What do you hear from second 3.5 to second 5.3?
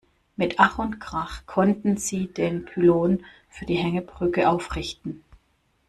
für die Hängebrücke aufrichten.